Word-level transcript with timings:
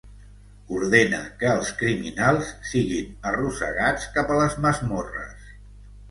Ordena 0.75 1.17
que 1.41 1.49
els 1.57 1.67
criminals 1.81 2.49
siguin 2.69 3.11
arrossegats 3.31 4.07
cap 4.15 4.33
a 4.33 4.39
les 4.39 4.57
masmorres. 4.67 5.53